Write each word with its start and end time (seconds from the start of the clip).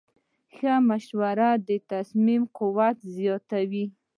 ښه 0.55 0.73
مشوره 0.89 1.49
د 1.67 1.69
تصمیم 1.91 2.41
قوت 2.57 2.97
زیاتوي. 3.15 3.85